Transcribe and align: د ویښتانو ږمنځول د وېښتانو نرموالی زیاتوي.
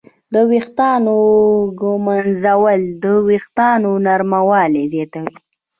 د 0.33 0.35
ویښتانو 0.51 1.17
ږمنځول 1.79 2.81
د 3.03 3.05
وېښتانو 3.27 3.91
نرموالی 4.05 4.83
زیاتوي. 4.93 5.35